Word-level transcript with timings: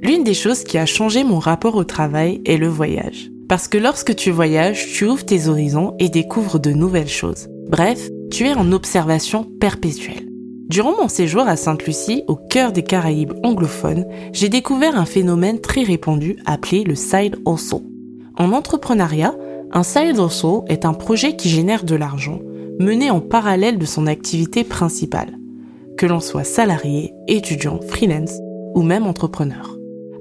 L'une 0.00 0.24
des 0.24 0.34
choses 0.34 0.64
qui 0.64 0.76
a 0.78 0.86
changé 0.86 1.24
mon 1.24 1.38
rapport 1.38 1.76
au 1.76 1.84
travail 1.84 2.42
est 2.44 2.56
le 2.56 2.68
voyage. 2.68 3.30
Parce 3.48 3.68
que 3.68 3.78
lorsque 3.78 4.14
tu 4.14 4.30
voyages, 4.30 4.86
tu 4.92 5.06
ouvres 5.06 5.24
tes 5.24 5.48
horizons 5.48 5.94
et 5.98 6.08
découvres 6.08 6.58
de 6.58 6.72
nouvelles 6.72 7.08
choses. 7.08 7.48
Bref, 7.68 8.08
tu 8.30 8.46
es 8.46 8.54
en 8.54 8.72
observation 8.72 9.44
perpétuelle. 9.60 10.28
Durant 10.68 10.96
mon 11.00 11.08
séjour 11.08 11.42
à 11.42 11.56
Sainte-Lucie, 11.56 12.24
au 12.26 12.36
cœur 12.36 12.72
des 12.72 12.82
Caraïbes 12.82 13.34
anglophones, 13.42 14.06
j'ai 14.32 14.48
découvert 14.48 14.98
un 14.98 15.04
phénomène 15.04 15.60
très 15.60 15.82
répandu 15.82 16.36
appelé 16.46 16.84
le 16.84 16.94
side 16.94 17.36
hustle. 17.46 17.82
En 18.36 18.52
entrepreneuriat, 18.52 19.34
un 19.72 19.82
side 19.82 20.18
hustle 20.18 20.62
est 20.68 20.84
un 20.84 20.94
projet 20.94 21.36
qui 21.36 21.48
génère 21.48 21.84
de 21.84 21.94
l'argent, 21.94 22.40
mené 22.80 23.10
en 23.10 23.20
parallèle 23.20 23.78
de 23.78 23.86
son 23.86 24.06
activité 24.06 24.64
principale, 24.64 25.38
que 25.96 26.06
l'on 26.06 26.20
soit 26.20 26.44
salarié, 26.44 27.14
étudiant, 27.28 27.78
freelance 27.86 28.38
ou 28.74 28.82
même 28.82 29.06
entrepreneur. 29.06 29.76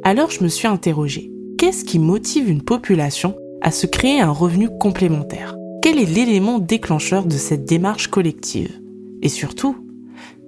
Alors 0.06 0.30
je 0.30 0.44
me 0.44 0.50
suis 0.50 0.68
interrogée, 0.68 1.32
qu'est-ce 1.58 1.86
qui 1.86 1.98
motive 1.98 2.50
une 2.50 2.62
population 2.62 3.38
à 3.62 3.72
se 3.72 3.88
créer 3.88 4.20
un 4.20 4.32
revenu 4.32 4.68
complémentaire? 4.78 5.56
Quel 5.82 5.98
est 5.98 6.14
l'élément 6.14 6.60
déclencheur 6.60 7.24
de 7.24 7.38
cette 7.38 7.64
démarche 7.64 8.08
collective? 8.08 8.82
Et 9.22 9.30
surtout, 9.30 9.78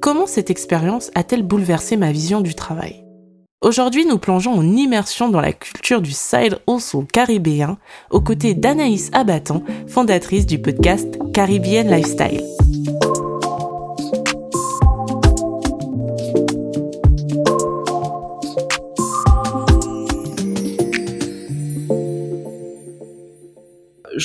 comment 0.02 0.28
cette 0.28 0.50
expérience 0.50 1.10
a-t-elle 1.16 1.44
bouleversé 1.44 1.96
ma 1.96 2.12
vision 2.12 2.42
du 2.42 2.54
travail? 2.54 3.06
Aujourd'hui, 3.62 4.06
nous 4.06 4.18
plongeons 4.18 4.52
en 4.52 4.76
immersion 4.76 5.30
dans 5.30 5.40
la 5.40 5.54
culture 5.54 6.02
du 6.02 6.12
side 6.12 6.60
hustle 6.70 7.06
caribéen 7.06 7.78
aux 8.12 8.22
côtés 8.22 8.56
d'Anaïs 8.56 9.10
Abattant, 9.14 9.64
fondatrice 9.88 10.46
du 10.46 10.62
podcast 10.62 11.18
Caribbean 11.34 11.88
Lifestyle. 11.88 12.44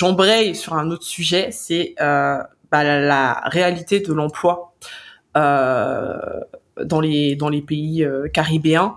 J'embraye 0.00 0.54
sur 0.54 0.72
un 0.72 0.90
autre 0.90 1.04
sujet, 1.04 1.50
c'est 1.52 1.94
euh, 2.00 2.38
bah, 2.70 2.84
la, 2.84 3.42
réalité 3.44 4.00
de 4.00 4.14
l'emploi 4.14 4.74
euh, 5.36 6.16
dans 6.82 7.00
les 7.02 7.62
pays 7.66 8.02
euh, 8.02 8.26
caribéens, 8.28 8.94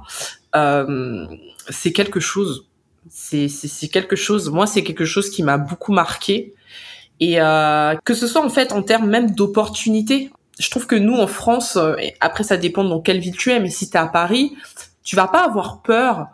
c'est 1.69 1.91
quelque 1.91 2.21
chose. 2.21 2.69
C'est 3.09 3.89
quelque 3.91 4.15
chose. 4.15 4.49
Moi, 4.49 4.65
c'est 4.65 4.81
quelque 4.81 5.03
chose 5.03 5.29
qui 5.29 5.43
m'a 5.43 5.57
beaucoup 5.57 5.91
marqué 5.91 6.53
et 7.19 7.35
que 7.35 8.13
ce 8.13 8.25
soit 8.25 8.45
en 8.45 8.49
fait 8.49 8.71
en 8.71 8.81
termes 8.81 9.09
même 9.09 9.31
d'opportunités. 9.31 10.31
Je 10.57 10.69
trouve 10.69 10.87
que 10.87 10.95
nous 10.95 11.17
en 11.17 11.27
France, 11.27 11.77
après 12.21 12.45
ça 12.45 12.55
dépend 12.55 12.85
dans 12.85 13.01
quelle 13.01 13.19
ville 13.19 13.35
tu 13.35 13.51
es, 13.51 13.59
mais 13.59 13.69
si 13.69 13.89
tu 13.89 13.97
es 13.97 13.99
à 13.99 14.07
Paris, 14.07 14.55
tu 15.03 15.17
vas 15.17 15.27
pas 15.27 15.43
avoir 15.43 15.81
peur 15.81 16.27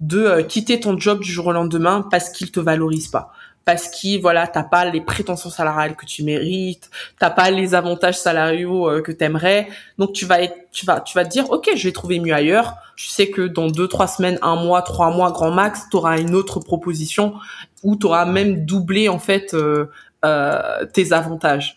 de 0.00 0.42
quitter 0.42 0.80
ton 0.80 0.98
job 0.98 1.20
du 1.20 1.30
jour 1.30 1.46
au 1.46 1.52
lendemain 1.52 2.04
parce 2.10 2.30
qu'il 2.30 2.50
te 2.50 2.58
valorise 2.58 3.06
pas 3.06 3.32
parce 3.66 3.88
que 3.88 4.20
voilà 4.20 4.46
t'as 4.46 4.62
pas 4.62 4.86
les 4.86 5.00
prétentions 5.02 5.50
salariales 5.50 5.96
que 5.96 6.06
tu 6.06 6.22
mérites 6.22 6.88
t'as 7.18 7.30
pas 7.30 7.50
les 7.50 7.74
avantages 7.74 8.16
salariaux 8.16 8.88
euh, 8.88 9.02
que 9.02 9.12
t'aimerais. 9.12 9.68
Donc 9.98 10.12
tu 10.12 10.24
vas 10.24 10.40
être, 10.40 10.56
tu 10.72 10.86
vas 10.86 11.00
tu 11.00 11.14
vas 11.14 11.24
te 11.24 11.30
dire 11.30 11.50
ok 11.50 11.70
je 11.74 11.88
vais 11.88 11.92
trouver 11.92 12.20
mieux 12.20 12.32
ailleurs. 12.32 12.76
Tu 12.96 13.08
sais 13.08 13.28
que 13.28 13.42
dans 13.42 13.66
deux 13.66 13.88
trois 13.88 14.06
semaines 14.06 14.38
un 14.40 14.56
mois 14.56 14.82
trois 14.82 15.10
mois 15.10 15.32
grand 15.32 15.50
max 15.50 15.88
t'auras 15.90 16.18
une 16.18 16.34
autre 16.34 16.60
proposition 16.60 17.34
où 17.82 17.96
t'auras 17.96 18.24
même 18.24 18.64
doublé 18.64 19.08
en 19.08 19.18
fait 19.18 19.52
euh, 19.52 19.90
euh, 20.24 20.86
tes 20.86 21.12
avantages. 21.12 21.76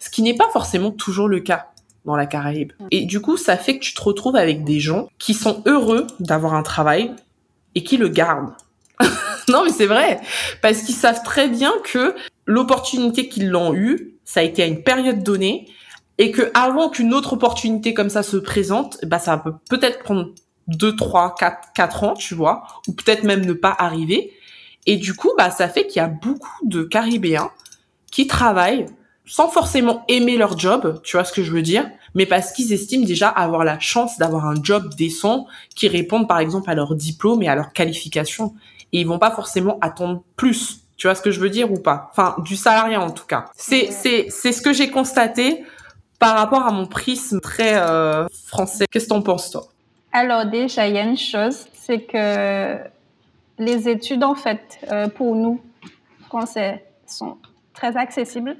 Ce 0.00 0.10
qui 0.10 0.22
n'est 0.22 0.36
pas 0.36 0.48
forcément 0.52 0.90
toujours 0.90 1.28
le 1.28 1.38
cas 1.40 1.68
dans 2.04 2.16
la 2.16 2.26
Caraïbe. 2.26 2.72
Et 2.90 3.06
du 3.06 3.20
coup 3.20 3.36
ça 3.36 3.56
fait 3.56 3.78
que 3.78 3.84
tu 3.84 3.94
te 3.94 4.02
retrouves 4.02 4.36
avec 4.36 4.64
des 4.64 4.80
gens 4.80 5.08
qui 5.18 5.34
sont 5.34 5.62
heureux 5.66 6.08
d'avoir 6.18 6.54
un 6.54 6.62
travail 6.64 7.12
et 7.76 7.84
qui 7.84 7.96
le 7.96 8.08
gardent 8.08 8.54
non, 9.52 9.64
mais 9.64 9.72
c'est 9.72 9.86
vrai. 9.86 10.20
Parce 10.62 10.82
qu'ils 10.82 10.94
savent 10.94 11.22
très 11.22 11.48
bien 11.48 11.72
que 11.84 12.14
l'opportunité 12.46 13.28
qu'ils 13.28 13.48
l'ont 13.48 13.74
eue, 13.74 14.14
ça 14.24 14.40
a 14.40 14.42
été 14.42 14.62
à 14.62 14.66
une 14.66 14.82
période 14.82 15.22
donnée 15.22 15.68
et 16.18 16.30
que 16.30 16.50
avant 16.54 16.88
qu'une 16.88 17.14
autre 17.14 17.34
opportunité 17.34 17.94
comme 17.94 18.10
ça 18.10 18.22
se 18.22 18.36
présente, 18.36 18.98
bah, 19.04 19.18
ça 19.18 19.38
peut 19.38 19.54
peut-être 19.70 20.00
prendre 20.00 20.30
2, 20.68 20.96
3, 20.96 21.34
4, 21.38 21.68
4 21.74 22.04
ans, 22.04 22.14
tu 22.14 22.34
vois, 22.34 22.64
ou 22.86 22.92
peut-être 22.92 23.22
même 23.22 23.44
ne 23.44 23.52
pas 23.52 23.74
arriver. 23.78 24.32
Et 24.86 24.96
du 24.96 25.14
coup, 25.14 25.30
bah, 25.38 25.50
ça 25.50 25.68
fait 25.68 25.86
qu'il 25.86 26.00
y 26.00 26.04
a 26.04 26.08
beaucoup 26.08 26.66
de 26.66 26.82
Caribéens 26.82 27.50
qui 28.10 28.26
travaillent 28.26 28.86
sans 29.26 29.48
forcément 29.48 30.04
aimer 30.08 30.38
leur 30.38 30.58
job, 30.58 31.00
tu 31.04 31.16
vois 31.16 31.24
ce 31.24 31.32
que 31.32 31.42
je 31.42 31.52
veux 31.52 31.62
dire, 31.62 31.88
mais 32.14 32.24
parce 32.24 32.52
qu'ils 32.52 32.72
estiment 32.72 33.04
déjà 33.04 33.28
avoir 33.28 33.62
la 33.62 33.78
chance 33.78 34.16
d'avoir 34.18 34.46
un 34.46 34.54
job 34.62 34.94
décent 34.96 35.46
qui 35.76 35.86
réponde 35.86 36.26
par 36.26 36.38
exemple 36.38 36.70
à 36.70 36.74
leur 36.74 36.94
diplôme 36.94 37.42
et 37.42 37.48
à 37.48 37.54
leur 37.54 37.74
qualification 37.74 38.54
et 38.92 39.00
ils 39.00 39.06
vont 39.06 39.18
pas 39.18 39.30
forcément 39.30 39.78
attendre 39.80 40.22
plus. 40.36 40.80
Tu 40.96 41.06
vois 41.06 41.14
ce 41.14 41.22
que 41.22 41.30
je 41.30 41.40
veux 41.40 41.50
dire 41.50 41.70
ou 41.70 41.78
pas? 41.78 42.08
Enfin, 42.10 42.36
du 42.42 42.56
salariat 42.56 43.00
en 43.00 43.10
tout 43.10 43.26
cas. 43.26 43.46
C'est 43.54 43.90
c'est 43.92 44.26
c'est 44.30 44.52
ce 44.52 44.62
que 44.62 44.72
j'ai 44.72 44.90
constaté 44.90 45.64
par 46.18 46.36
rapport 46.36 46.66
à 46.66 46.72
mon 46.72 46.86
prisme 46.86 47.40
très 47.40 47.76
euh, 47.76 48.26
français. 48.46 48.86
Qu'est-ce 48.90 49.04
que 49.04 49.10
t'en 49.10 49.22
penses 49.22 49.50
toi? 49.50 49.68
Alors 50.12 50.46
déjà, 50.46 50.88
il 50.88 50.94
y 50.94 50.98
a 50.98 51.02
une 51.02 51.16
chose, 51.16 51.66
c'est 51.74 52.00
que 52.00 52.76
les 53.58 53.88
études 53.88 54.24
en 54.24 54.34
fait 54.34 54.80
euh, 54.90 55.08
pour 55.08 55.36
nous 55.36 55.60
français 56.26 56.84
sont 57.06 57.36
très 57.74 57.96
accessibles 57.96 58.56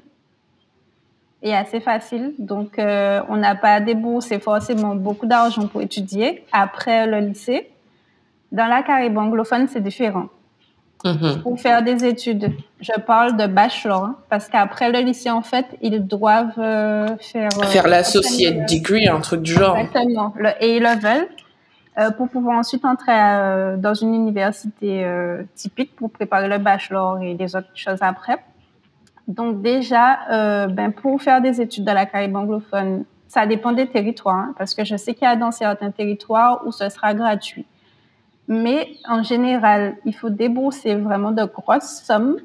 et 1.41 1.55
assez 1.55 1.79
faciles. 1.79 2.33
Donc, 2.37 2.79
euh, 2.79 3.21
on 3.29 3.37
n'a 3.37 3.55
pas 3.55 3.75
à 3.75 3.79
débourser 3.79 4.39
forcément 4.39 4.95
beaucoup 4.95 5.25
d'argent 5.25 5.67
pour 5.67 5.81
étudier 5.81 6.45
après 6.51 7.07
le 7.07 7.19
lycée. 7.19 7.69
Dans 8.51 8.67
la 8.67 8.81
Caraïbe 8.83 9.17
anglophone, 9.17 9.67
c'est 9.67 9.81
différent. 9.81 10.27
Mm-hmm. 11.05 11.41
Pour 11.43 11.59
faire 11.59 11.81
des 11.81 12.03
études, 12.03 12.51
je 12.81 12.91
parle 12.99 13.37
de 13.37 13.47
bachelor, 13.47 14.03
hein, 14.03 14.15
parce 14.29 14.49
qu'après 14.49 14.91
le 14.91 14.99
lycée, 14.99 15.29
en 15.29 15.41
fait, 15.41 15.65
ils 15.81 16.05
doivent 16.05 16.57
euh, 16.57 17.07
faire... 17.19 17.49
Euh, 17.57 17.63
faire 17.63 17.87
l'associate 17.87 18.69
degree, 18.69 19.07
un 19.07 19.21
truc 19.21 19.41
du 19.41 19.53
genre. 19.53 19.77
Exactement, 19.77 20.33
le 20.37 20.49
A-level, 20.49 21.27
euh, 21.97 22.11
pour 22.11 22.27
pouvoir 22.27 22.57
ensuite 22.57 22.83
entrer 22.83 23.77
dans 23.77 23.93
une 23.93 24.13
université 24.13 25.05
typique 25.55 25.95
pour 25.95 26.11
préparer 26.11 26.49
le 26.49 26.57
bachelor 26.57 27.19
et 27.21 27.33
les 27.33 27.55
autres 27.55 27.71
choses 27.75 27.99
après. 28.01 28.37
Donc 29.27 29.61
déjà, 29.61 30.67
ben, 30.67 30.91
pour 30.91 31.21
faire 31.21 31.39
des 31.41 31.61
études 31.61 31.85
dans 31.85 31.93
la 31.93 32.05
Caraïbe 32.07 32.35
anglophone, 32.35 33.05
ça 33.29 33.45
dépend 33.45 33.71
des 33.71 33.87
territoires, 33.87 34.35
hein, 34.35 34.55
parce 34.57 34.73
que 34.73 34.83
je 34.83 34.97
sais 34.97 35.13
qu'il 35.13 35.23
y 35.23 35.31
a 35.31 35.35
dans 35.35 35.51
certains 35.51 35.91
territoires 35.91 36.61
où 36.65 36.71
ce 36.71 36.89
sera 36.89 37.13
gratuit. 37.13 37.65
Mais 38.49 38.95
en 39.07 39.21
général, 39.21 39.95
il 40.05 40.15
faut 40.15 40.31
débourser 40.31 40.95
vraiment 40.95 41.31
de 41.31 41.43
grosses 41.45 42.01
sommes. 42.03 42.37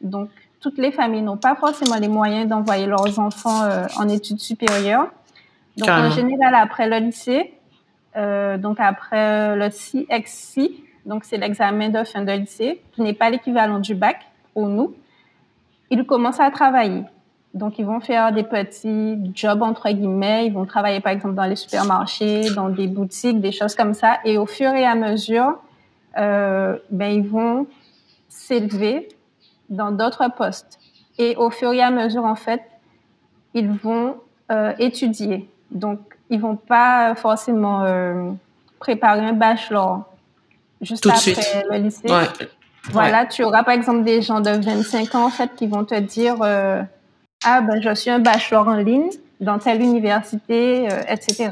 Donc, 0.00 0.30
toutes 0.58 0.78
les 0.78 0.90
familles 0.90 1.20
n'ont 1.20 1.36
pas 1.36 1.54
forcément 1.54 1.96
les 1.96 2.08
moyens 2.08 2.48
d'envoyer 2.48 2.86
leurs 2.86 3.18
enfants 3.18 3.64
euh, 3.64 3.86
en 3.98 4.08
études 4.08 4.40
supérieures. 4.40 5.08
Donc, 5.76 5.90
en 5.90 6.10
général, 6.10 6.54
après 6.54 6.88
le 6.88 6.96
lycée, 6.96 7.52
euh, 8.16 8.56
donc 8.56 8.78
après 8.80 9.54
le 9.54 9.68
CXC, 9.68 10.70
donc 11.04 11.24
c'est 11.24 11.36
l'examen 11.36 11.90
de 11.90 12.04
fin 12.04 12.22
de 12.22 12.32
lycée, 12.32 12.80
qui 12.92 13.02
n'est 13.02 13.14
pas 13.14 13.28
l'équivalent 13.28 13.78
du 13.78 13.94
bac 13.94 14.16
pour 14.54 14.66
nous, 14.66 14.94
ils 15.90 16.04
commencent 16.04 16.40
à 16.40 16.50
travailler. 16.50 17.02
Donc, 17.52 17.78
ils 17.78 17.84
vont 17.84 18.00
faire 18.00 18.32
des 18.32 18.44
petits 18.44 19.18
jobs, 19.34 19.62
entre 19.62 19.90
guillemets. 19.90 20.46
Ils 20.46 20.52
vont 20.52 20.66
travailler, 20.66 21.00
par 21.00 21.12
exemple, 21.12 21.34
dans 21.34 21.44
les 21.44 21.56
supermarchés, 21.56 22.50
dans 22.54 22.68
des 22.68 22.86
boutiques, 22.86 23.40
des 23.40 23.52
choses 23.52 23.74
comme 23.74 23.94
ça. 23.94 24.18
Et 24.24 24.38
au 24.38 24.46
fur 24.46 24.70
et 24.72 24.84
à 24.84 24.94
mesure, 24.94 25.58
euh, 26.16 26.76
ben, 26.90 27.12
ils 27.12 27.26
vont 27.26 27.66
s'élever 28.28 29.08
dans 29.68 29.90
d'autres 29.90 30.28
postes. 30.36 30.78
Et 31.18 31.34
au 31.36 31.50
fur 31.50 31.72
et 31.72 31.82
à 31.82 31.90
mesure, 31.90 32.24
en 32.24 32.36
fait, 32.36 32.62
ils 33.54 33.70
vont 33.70 34.16
euh, 34.52 34.72
étudier. 34.78 35.48
Donc, 35.70 36.00
ils 36.30 36.40
vont 36.40 36.56
pas 36.56 37.14
forcément 37.16 37.82
euh, 37.82 38.30
préparer 38.78 39.26
un 39.26 39.32
bachelor 39.32 40.04
juste 40.80 41.06
après 41.06 41.64
le 41.70 41.76
lycée. 41.78 42.08
Voilà, 42.90 43.26
tu 43.26 43.44
auras 43.44 43.62
par 43.62 43.74
exemple 43.74 44.04
des 44.04 44.22
gens 44.22 44.40
de 44.40 44.50
25 44.50 45.14
ans, 45.14 45.26
en 45.26 45.30
fait, 45.30 45.54
qui 45.54 45.66
vont 45.66 45.84
te 45.84 45.98
dire 45.98 46.36
euh, 46.42 46.82
ah 47.44 47.60
ben 47.62 47.80
je 47.80 47.94
suis 47.94 48.10
un 48.10 48.18
bachelor 48.18 48.68
en 48.68 48.76
ligne 48.76 49.10
dans 49.40 49.58
telle 49.58 49.80
université, 49.80 50.88
euh, 50.90 51.02
etc. 51.08 51.50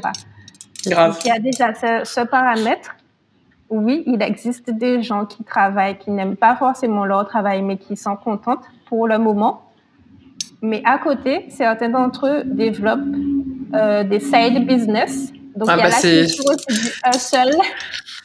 Grave. 0.85 1.19
il 1.25 1.27
y 1.27 1.31
a 1.31 1.39
déjà 1.39 1.73
ce, 1.73 2.25
paramètre. 2.25 2.95
Oui, 3.69 4.03
il 4.07 4.21
existe 4.21 4.69
des 4.71 5.03
gens 5.03 5.25
qui 5.25 5.43
travaillent, 5.43 5.97
qui 5.97 6.11
n'aiment 6.11 6.35
pas 6.35 6.55
forcément 6.55 7.05
leur 7.05 7.27
travail, 7.27 7.61
mais 7.61 7.77
qui 7.77 7.95
sont 7.95 8.15
contents 8.15 8.59
pour 8.87 9.07
le 9.07 9.17
moment. 9.17 9.61
Mais 10.61 10.81
à 10.85 10.97
côté, 10.97 11.45
certains 11.49 11.89
d'entre 11.89 12.27
eux 12.27 12.43
développent 12.45 12.99
euh, 13.73 14.03
des 14.03 14.19
side 14.19 14.65
business, 14.65 15.31
Donc, 15.59 15.67
ah 15.69 15.75
il 15.75 15.79
y 15.79 15.81
a 15.81 15.89
bah, 15.89 15.95
la 16.01 16.25
culture 16.25 16.45
aussi 16.45 16.81
du 16.81 16.89
hustle. 17.13 17.57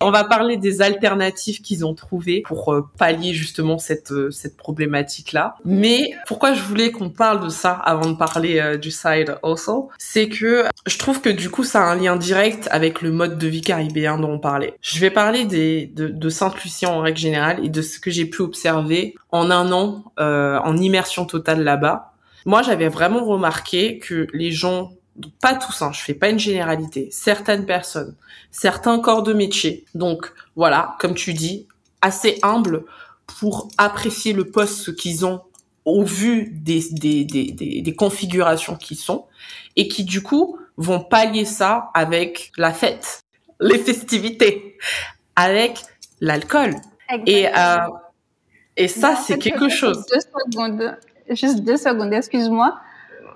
On 0.01 0.13
va 0.13 0.23
parler 0.23 0.57
des 0.57 0.83
alternatives 0.83 1.63
qu'ils 1.63 1.85
ont 1.85 1.95
trouvées 1.95 2.43
pour 2.47 2.73
euh, 2.73 2.89
pallier 2.97 3.35
justement 3.35 3.79
cette 3.79 4.13
euh, 4.13 4.31
cette 4.31 4.57
problématique 4.57 5.33
là. 5.33 5.57
Mais 5.65 6.13
pourquoi 6.29 6.55
je 6.55 6.63
voulais 6.63 6.93
qu'on 6.93 7.11
parle 7.11 7.45
de 7.45 7.49
ça 7.49 7.73
avant 7.73 8.09
de 8.09 8.17
parler 8.17 8.61
euh, 8.61 8.77
du 8.77 8.93
side 8.93 9.37
also, 9.43 9.89
c'est 9.99 10.29
que 10.29 10.65
je 10.87 10.99
trouve 10.99 11.21
que 11.21 11.29
du 11.29 11.51
coup 11.51 11.65
ça 11.65 11.83
a 11.83 11.93
un 11.93 11.97
lien 11.97 12.15
direct 12.15 12.69
avec 12.71 13.03
le 13.03 13.11
mode 13.11 13.37
de 13.37 13.49
vie 13.49 13.63
caribéen 13.63 14.17
dont 14.17 14.31
on 14.31 14.39
parlait. 14.39 14.75
Je 14.81 15.01
vais 15.01 15.11
parler 15.11 15.45
des 15.45 15.87
de, 15.87 16.07
de 16.07 16.29
Sainte-Lucie 16.29 16.87
en 16.87 17.01
règle 17.01 17.19
générale 17.19 17.65
et 17.65 17.69
de 17.69 17.83
ce 17.83 17.99
que 17.99 18.13
j'ai 18.13 18.27
pu 18.27 18.43
observer 18.43 19.17
en 19.33 19.51
un 19.51 19.73
an 19.73 20.05
en 20.19 20.77
immersion 20.77 21.25
totale 21.25 21.65
là-bas. 21.65 22.13
Moi, 22.47 22.63
j'avais 22.63 22.89
vraiment 22.89 23.25
remarqué 23.25 23.99
que 23.99 24.27
les 24.33 24.53
gens 24.53 24.93
pas 25.41 25.55
tous, 25.55 25.83
hein, 25.83 25.93
je 25.93 26.01
fais 26.01 26.15
pas 26.15 26.29
une 26.29 26.39
généralité, 26.39 27.09
certaines 27.11 27.67
personnes, 27.67 28.15
certains 28.51 28.99
corps 28.99 29.23
de 29.23 29.33
métier. 29.33 29.85
Donc 29.95 30.33
voilà, 30.57 30.97
comme 30.99 31.15
tu 31.15 31.35
dis, 31.35 31.67
assez 32.03 32.39
humble 32.43 32.85
pour 33.27 33.69
apprécier 33.79 34.33
le 34.33 34.51
poste 34.51 34.95
qu'ils 34.97 35.25
ont 35.25 35.43
au 35.85 36.03
vu 36.03 36.51
des, 36.53 36.83
des, 36.91 37.25
des, 37.25 37.53
des, 37.53 37.83
des 37.83 37.95
configurations 37.95 38.77
qui 38.77 38.97
sont 38.97 39.27
et 39.77 39.89
qui 39.89 40.05
du 40.05 40.23
coup 40.23 40.59
vont 40.77 41.01
pallier 41.01 41.45
ça 41.45 41.91
avec 41.95 42.53
la 42.57 42.73
fête, 42.73 43.23
les 43.61 43.79
festivités, 43.79 44.77
avec 45.37 45.79
l'alcool. 46.21 46.75
Et, 47.27 47.49
euh, 47.49 47.77
et 48.77 48.89
ça, 48.89 49.15
c'est 49.17 49.39
quelque 49.39 49.69
chose. 49.69 50.05
Deux 50.11 50.21
secondes, 50.21 50.97
juste 51.31 51.61
deux 51.61 51.77
secondes, 51.77 52.13
excuse-moi. 52.13 52.81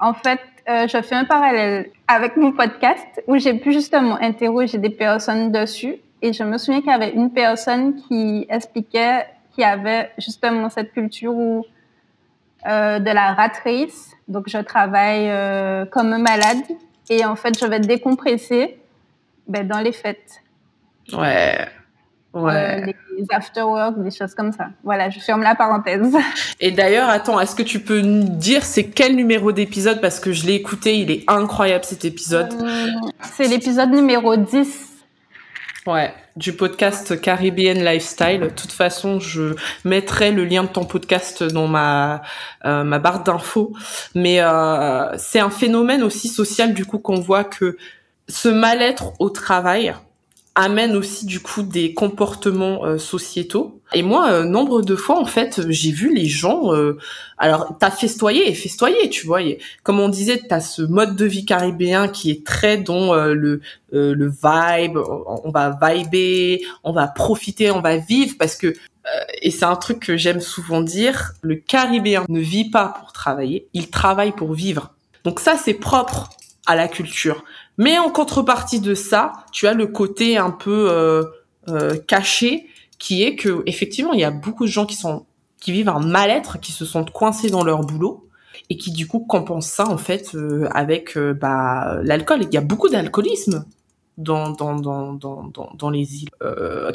En 0.00 0.14
fait, 0.14 0.40
euh, 0.68 0.86
je 0.86 1.00
fais 1.02 1.14
un 1.14 1.24
parallèle 1.24 1.90
avec 2.06 2.36
mon 2.36 2.52
podcast 2.52 3.22
où 3.26 3.38
j'ai 3.38 3.54
pu 3.54 3.72
justement 3.72 4.16
interroger 4.20 4.78
des 4.78 4.90
personnes 4.90 5.50
dessus. 5.50 5.96
Et 6.20 6.32
je 6.32 6.42
me 6.42 6.58
souviens 6.58 6.80
qu'il 6.80 6.90
y 6.90 6.94
avait 6.94 7.12
une 7.12 7.32
personne 7.32 7.96
qui 7.96 8.46
expliquait 8.50 9.26
qu'il 9.52 9.62
y 9.62 9.66
avait 9.66 10.10
justement 10.18 10.68
cette 10.68 10.92
culture 10.92 11.34
où, 11.34 11.64
euh, 12.66 12.98
de 12.98 13.10
la 13.10 13.34
rat 13.34 13.52
race. 13.64 14.12
Donc, 14.26 14.48
je 14.48 14.58
travaille 14.58 15.28
euh, 15.28 15.86
comme 15.86 16.12
un 16.12 16.18
malade 16.18 16.64
et 17.08 17.24
en 17.24 17.36
fait, 17.36 17.58
je 17.58 17.66
vais 17.66 17.80
décompresser 17.80 18.78
ben, 19.46 19.66
dans 19.66 19.80
les 19.80 19.92
fêtes. 19.92 20.42
Ouais. 21.12 21.66
Ouais. 22.34 22.84
Euh, 22.88 22.92
les 23.18 23.26
afterworks, 23.30 24.02
des 24.02 24.10
choses 24.10 24.34
comme 24.34 24.52
ça. 24.52 24.68
Voilà, 24.84 25.10
je 25.10 25.18
ferme 25.18 25.42
la 25.42 25.54
parenthèse. 25.54 26.14
Et 26.60 26.70
d'ailleurs, 26.70 27.08
attends, 27.08 27.40
est-ce 27.40 27.54
que 27.54 27.62
tu 27.62 27.80
peux 27.80 28.00
nous 28.00 28.28
dire 28.28 28.64
c'est 28.64 28.84
quel 28.84 29.16
numéro 29.16 29.52
d'épisode? 29.52 30.00
Parce 30.00 30.20
que 30.20 30.32
je 30.32 30.46
l'ai 30.46 30.54
écouté, 30.54 30.98
il 30.98 31.10
est 31.10 31.24
incroyable 31.26 31.84
cet 31.84 32.04
épisode. 32.04 32.52
Euh, 32.52 32.86
c'est 33.32 33.48
l'épisode 33.48 33.90
numéro 33.90 34.36
10. 34.36 34.86
Ouais, 35.86 36.12
du 36.36 36.52
podcast 36.52 37.20
Caribbean 37.20 37.82
Lifestyle. 37.82 38.40
De 38.40 38.48
toute 38.48 38.72
façon, 38.72 39.20
je 39.20 39.54
mettrai 39.84 40.30
le 40.32 40.44
lien 40.44 40.64
de 40.64 40.68
ton 40.68 40.84
podcast 40.84 41.42
dans 41.42 41.66
ma 41.66 42.22
euh, 42.66 42.84
ma 42.84 42.98
barre 42.98 43.24
d'infos. 43.24 43.72
Mais 44.14 44.40
euh, 44.40 45.16
c'est 45.16 45.40
un 45.40 45.50
phénomène 45.50 46.02
aussi 46.02 46.28
social 46.28 46.74
du 46.74 46.84
coup 46.84 46.98
qu'on 46.98 47.20
voit 47.20 47.44
que 47.44 47.78
ce 48.28 48.48
mal-être 48.48 49.14
au 49.18 49.30
travail, 49.30 49.94
amène 50.58 50.96
aussi 50.96 51.24
du 51.24 51.38
coup 51.38 51.62
des 51.62 51.94
comportements 51.94 52.84
euh, 52.84 52.98
sociétaux. 52.98 53.80
Et 53.94 54.02
moi, 54.02 54.32
euh, 54.32 54.44
nombre 54.44 54.82
de 54.82 54.96
fois, 54.96 55.18
en 55.20 55.24
fait, 55.24 55.62
j'ai 55.68 55.92
vu 55.92 56.12
les 56.12 56.26
gens. 56.26 56.74
Euh, 56.74 56.98
alors, 57.38 57.76
t'as 57.78 57.92
festoyé 57.92 58.50
et 58.50 58.54
festoyé, 58.54 59.08
tu 59.08 59.24
vois. 59.24 59.40
comme 59.84 60.00
on 60.00 60.08
disait, 60.08 60.42
t'as 60.48 60.58
ce 60.58 60.82
mode 60.82 61.14
de 61.14 61.24
vie 61.24 61.44
caribéen 61.44 62.08
qui 62.08 62.32
est 62.32 62.44
très 62.44 62.76
dans 62.76 63.14
le 63.14 63.60
le 63.92 64.26
vibe. 64.28 64.98
On 64.98 65.50
va 65.50 65.78
vibrer, 65.80 66.60
on 66.82 66.92
va 66.92 67.06
profiter, 67.06 67.70
on 67.70 67.80
va 67.80 67.96
vivre 67.96 68.34
parce 68.38 68.56
que 68.56 68.74
et 69.40 69.50
c'est 69.50 69.64
un 69.64 69.76
truc 69.76 70.00
que 70.00 70.16
j'aime 70.16 70.40
souvent 70.40 70.82
dire. 70.82 71.32
Le 71.40 71.54
caribéen 71.54 72.24
ne 72.28 72.40
vit 72.40 72.68
pas 72.68 72.94
pour 73.00 73.12
travailler, 73.12 73.68
il 73.72 73.88
travaille 73.88 74.32
pour 74.32 74.52
vivre. 74.52 74.92
Donc 75.24 75.40
ça, 75.40 75.56
c'est 75.56 75.74
propre 75.74 76.28
à 76.68 76.76
la 76.76 76.86
culture. 76.86 77.44
Mais 77.78 77.98
en 77.98 78.10
contrepartie 78.10 78.78
de 78.78 78.94
ça, 78.94 79.32
tu 79.52 79.66
as 79.66 79.74
le 79.74 79.86
côté 79.88 80.36
un 80.36 80.50
peu 80.50 80.88
euh, 80.90 81.24
euh, 81.68 81.96
caché 82.06 82.66
qui 82.98 83.24
est 83.24 83.34
que 83.34 83.62
effectivement, 83.66 84.12
il 84.12 84.20
y 84.20 84.24
a 84.24 84.30
beaucoup 84.30 84.66
de 84.66 84.70
gens 84.70 84.86
qui 84.86 84.94
sont 84.94 85.26
qui 85.60 85.72
vivent 85.72 85.88
un 85.88 85.98
mal-être, 85.98 86.60
qui 86.60 86.70
se 86.70 86.84
sentent 86.84 87.10
coincés 87.10 87.50
dans 87.50 87.64
leur 87.64 87.80
boulot 87.80 88.28
et 88.70 88.76
qui 88.76 88.92
du 88.92 89.08
coup 89.08 89.20
compensent 89.20 89.72
ça 89.72 89.88
en 89.88 89.98
fait 89.98 90.34
euh, 90.34 90.68
avec 90.72 91.18
bah, 91.18 91.98
l'alcool. 92.02 92.42
Il 92.42 92.54
y 92.54 92.58
a 92.58 92.60
beaucoup 92.60 92.88
d'alcoolisme 92.88 93.64
dans 94.18 94.50
dans, 94.50 94.76
dans, 94.76 95.14
dans, 95.14 95.50
dans, 95.74 95.90
les 95.90 96.22
îles 96.22 96.30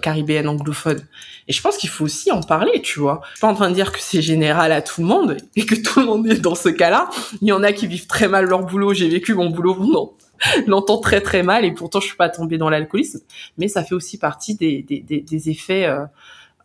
caribéennes 0.01 0.47
anglophones. 0.47 1.03
Et 1.47 1.53
je 1.53 1.61
pense 1.61 1.77
qu'il 1.77 1.89
faut 1.89 2.05
aussi 2.05 2.31
en 2.31 2.41
parler, 2.41 2.81
tu 2.81 2.99
vois. 2.99 3.21
Je 3.23 3.37
suis 3.37 3.41
pas 3.41 3.47
en 3.47 3.55
train 3.55 3.69
de 3.69 3.75
dire 3.75 3.91
que 3.91 3.99
c'est 3.99 4.21
général 4.21 4.71
à 4.71 4.81
tout 4.81 5.01
le 5.01 5.07
monde 5.07 5.37
et 5.55 5.65
que 5.65 5.75
tout 5.75 5.99
le 5.99 6.05
monde 6.05 6.27
est 6.27 6.39
dans 6.39 6.55
ce 6.55 6.69
cas-là. 6.69 7.09
Il 7.41 7.47
y 7.47 7.51
en 7.51 7.63
a 7.63 7.73
qui 7.73 7.87
vivent 7.87 8.07
très 8.07 8.27
mal 8.27 8.45
leur 8.45 8.63
boulot. 8.63 8.93
J'ai 8.93 9.09
vécu 9.09 9.33
mon 9.33 9.49
boulot 9.49 9.73
pendant 9.73 10.13
l'entend 10.67 10.99
très 10.99 11.21
très 11.21 11.43
mal 11.43 11.65
et 11.65 11.71
pourtant 11.71 11.99
je 11.99 12.07
suis 12.07 12.17
pas 12.17 12.29
tombée 12.29 12.57
dans 12.57 12.69
l'alcoolisme, 12.69 13.19
mais 13.57 13.67
ça 13.67 13.83
fait 13.83 13.95
aussi 13.95 14.17
partie 14.17 14.55
des, 14.55 14.81
des, 14.83 15.01
des, 15.01 15.49
effets 15.49 15.85
euh, 15.85 16.05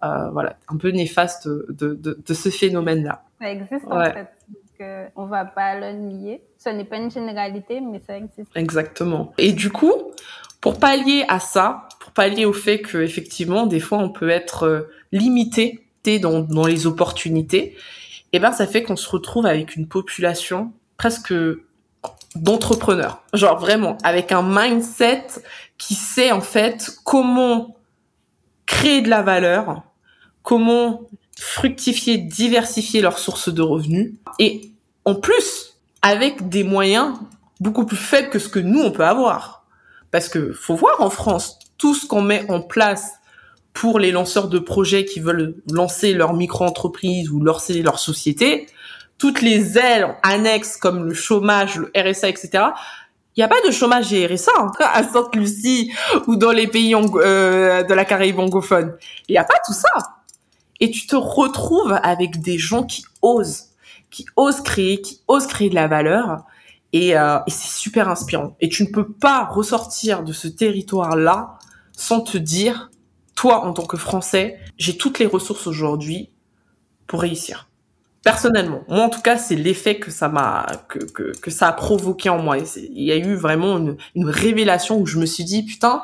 euh, 0.05 0.31
voilà 0.31 0.57
un 0.69 0.77
peu 0.77 0.91
néfastes 0.91 1.49
de, 1.49 1.95
de, 1.95 2.21
de 2.25 2.35
ce 2.35 2.49
phénomène-là. 2.49 3.25
Ça 3.41 3.51
existe 3.51 3.87
en 3.89 4.05
fait. 4.05 4.29
Donc, 4.49 4.81
euh, 4.81 5.07
on 5.17 5.27
va 5.27 5.45
pas 5.45 5.79
le 5.79 5.93
nier. 5.93 6.43
Ce 6.59 6.69
n'est 6.69 6.85
pas 6.85 6.97
une 6.97 7.11
généralité, 7.11 7.81
mais 7.81 8.01
ça 8.01 8.17
existe. 8.17 8.51
Exactement. 8.55 9.33
Et 9.39 9.53
du 9.53 9.71
coup, 9.71 9.93
pour 10.61 10.79
pallier 10.79 11.25
à 11.29 11.41
ça, 11.41 11.89
pour 12.01 12.13
pallier 12.13 12.45
au 12.45 12.53
fait 12.53 12.81
que 12.81 12.99
effectivement 12.99 13.67
des 13.67 13.81
fois 13.81 13.99
on 13.99 14.11
peut 14.11 14.31
être 14.31 14.65
euh, 14.65 14.91
limité 15.13 15.85
dans, 16.17 16.41
dans 16.41 16.67
les 16.67 16.87
opportunités, 16.87 17.77
et 18.33 18.37
eh 18.37 18.39
ben 18.39 18.53
ça 18.53 18.67
fait 18.67 18.83
qu'on 18.83 18.97
se 18.97 19.09
retrouve 19.11 19.45
avec 19.45 19.77
une 19.77 19.89
population 19.89 20.73
presque 20.97 21.35
d'entrepreneur. 22.35 23.23
Genre 23.35 23.59
vraiment, 23.59 23.99
avec 24.03 24.33
un 24.33 24.43
mindset 24.43 25.27
qui 25.77 25.95
sait 25.95 26.33
en 26.33 26.41
fait 26.41 26.91
comment 27.05 27.77
créer 28.65 29.03
de 29.03 29.09
la 29.09 29.23
valeur, 29.23 29.83
comment 30.43 31.03
fructifier, 31.39 32.19
diversifier 32.19 33.01
leurs 33.01 33.19
sources 33.19 33.49
de 33.49 33.63
revenus 33.63 34.15
et 34.39 34.73
en 35.05 35.15
plus 35.15 35.79
avec 36.03 36.49
des 36.49 36.65
moyens 36.65 37.15
beaucoup 37.61 37.87
plus 37.87 37.97
faibles 37.97 38.31
que 38.31 38.39
ce 38.39 38.49
que 38.49 38.59
nous 38.59 38.81
on 38.81 38.91
peut 38.91 39.05
avoir. 39.05 39.58
Parce 40.11 40.29
que 40.29 40.53
faut 40.53 40.75
voir 40.75 41.01
en 41.01 41.11
France 41.11 41.59
tout 41.77 41.95
ce 41.95 42.07
qu'on 42.07 42.23
met 42.23 42.51
en 42.51 42.61
place 42.61 43.13
pour 43.73 43.99
les 43.99 44.11
lanceurs 44.11 44.49
de 44.49 44.59
projets 44.59 45.05
qui 45.05 45.21
veulent 45.21 45.55
lancer 45.71 46.13
leur 46.13 46.35
micro-entreprise 46.35 47.31
ou 47.31 47.41
lancer 47.41 47.83
leur 47.83 47.99
société, 47.99 48.67
toutes 49.19 49.43
les 49.43 49.79
ailes 49.79 50.17
annexes 50.23 50.77
comme 50.77 51.05
le 51.05 51.15
chômage, 51.15 51.77
le 51.77 51.93
RSA, 51.97 52.29
etc. 52.29 52.65
Il 53.37 53.41
n'y 53.41 53.45
a 53.45 53.49
pas 53.49 53.61
de 53.65 53.71
chômage 53.71 54.13
et 54.13 54.27
RSA 54.27 54.51
hein, 54.59 54.73
à 54.81 55.05
Sainte-Lucie 55.05 55.93
ou 56.27 56.35
dans 56.35 56.51
les 56.51 56.67
pays 56.67 56.95
euh, 56.95 57.85
de 57.85 57.95
la 57.95 58.05
Caraïbe 58.05 58.41
anglophone. 58.41 58.97
Il 59.29 59.33
n'y 59.33 59.39
a 59.39 59.45
pas 59.45 59.61
tout 59.65 59.75
ça. 59.75 59.91
Et 60.81 60.91
tu 60.91 61.07
te 61.07 61.15
retrouves 61.15 61.99
avec 62.03 62.41
des 62.41 62.59
gens 62.59 62.83
qui 62.83 63.05
osent, 63.23 63.67
qui 64.11 64.27
osent 64.37 64.61
créer, 64.61 65.01
qui 65.01 65.21
osent 65.29 65.47
créer 65.47 65.71
de 65.71 65.77
la 65.77 65.87
valeur. 65.87 66.43
Et, 66.93 67.17
euh, 67.17 67.39
et 67.47 67.51
c'est 67.51 67.79
super 67.79 68.09
inspirant. 68.09 68.57
Et 68.61 68.69
tu 68.69 68.83
ne 68.85 68.89
peux 68.89 69.13
pas 69.13 69.45
ressortir 69.45 70.25
de 70.25 70.33
ce 70.33 70.49
territoire-là 70.49 71.59
sans 71.93 72.21
te 72.21 72.39
dire, 72.39 72.91
toi, 73.35 73.65
en 73.65 73.73
tant 73.73 73.87
que 73.87 73.97
Français, 73.97 74.59
j'ai 74.79 74.97
toutes 74.97 75.19
les 75.19 75.27
ressources 75.27 75.67
aujourd'hui 75.67 76.31
pour 77.07 77.21
réussir 77.21 77.69
personnellement. 78.23 78.83
Moi, 78.89 79.03
en 79.03 79.09
tout 79.09 79.23
cas, 79.23 79.39
c'est 79.39 79.55
l'effet 79.55 79.99
que 79.99 80.11
ça 80.11 80.29
m'a, 80.29 80.67
que, 80.89 80.99
que, 80.99 81.33
que, 81.39 81.51
ça 81.51 81.69
a 81.69 81.73
provoqué 81.73 82.29
en 82.29 82.39
moi. 82.39 82.59
Il 82.59 83.03
y 83.03 83.11
a 83.11 83.17
eu 83.17 83.35
vraiment 83.35 83.79
une, 83.79 83.97
une 84.15 84.29
révélation 84.29 84.99
où 84.99 85.07
je 85.07 85.19
me 85.19 85.25
suis 85.25 85.45
dit, 85.45 85.65
putain, 85.65 86.03